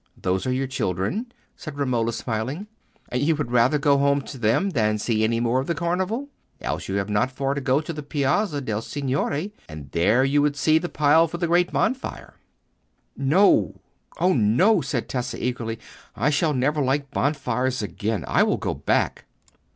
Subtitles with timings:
[0.19, 2.65] "Those are your children?" said Romola, smiling.
[3.09, 6.29] "And you would rather go home to them than see any more of the Carnival?
[6.59, 10.41] Else you have not far to go to the Piazza de' Signori, and there you
[10.41, 12.33] would see the pile for the great bonfire."
[13.15, 13.75] "No,
[14.19, 15.77] oh no!" said Tessa, eagerly;
[16.15, 18.25] "I shall never like bonfires again.
[18.27, 19.25] I will go back."